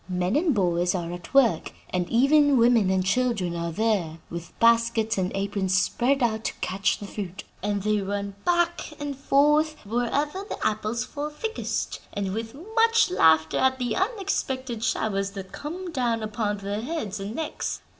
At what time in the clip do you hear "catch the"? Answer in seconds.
6.55-7.05